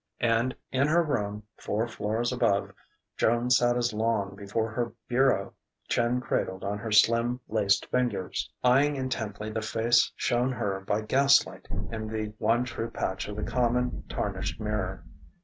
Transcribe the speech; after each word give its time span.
And 0.19 0.55
in 0.71 0.87
her 0.87 1.03
room, 1.03 1.43
four 1.59 1.87
floors 1.87 2.33
above, 2.33 2.73
Joan 3.17 3.51
sat 3.51 3.77
as 3.77 3.93
long 3.93 4.35
before 4.35 4.71
her 4.71 4.93
bureau, 5.07 5.53
chin 5.89 6.19
cradled 6.19 6.63
on 6.63 6.79
her 6.79 6.91
slim, 6.91 7.39
laced 7.47 7.85
fingers, 7.91 8.51
eyeing 8.63 8.95
intently 8.95 9.51
the 9.51 9.61
face 9.61 10.11
shown 10.15 10.53
her 10.53 10.79
by 10.79 11.01
gas 11.01 11.45
light 11.45 11.67
in 11.69 12.07
the 12.07 12.33
one 12.39 12.63
true 12.63 12.89
patch 12.89 13.27
of 13.27 13.35
the 13.35 13.43
common, 13.43 14.01
tarnished 14.09 14.59
mirror. 14.59 15.05